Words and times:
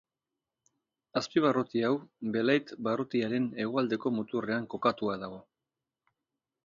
Azpibarruti 1.21 1.83
hau, 1.89 1.91
Belait 2.37 2.73
barrutiaren 2.89 3.45
hegoaldeko 3.65 4.13
muturrean 4.17 4.67
kokatua 4.75 5.19
dago. 5.27 5.39